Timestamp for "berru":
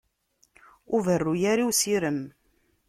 1.07-1.33